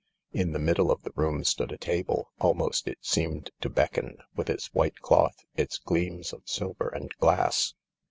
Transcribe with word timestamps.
In 0.31 0.51
the 0.51 0.57
middle 0.57 0.89
of 0.89 1.03
the 1.03 1.11
room 1.15 1.43
stood 1.43 1.71
a 1.71 1.77
table— 1.77 2.31
almost 2.41 2.87
it 2.87 2.97
seemed 3.01 3.51
to 3.61 3.69
beckon, 3.69 4.17
with 4.35 4.49
its 4.49 4.73
white 4.73 4.97
cloth, 5.01 5.45
its 5.55 5.77
gleams 5.77 6.33
of 6.33 6.41
silver' 6.47 6.87
and 6.95 7.11
glass. 7.19 7.75